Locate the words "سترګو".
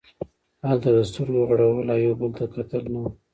1.09-1.47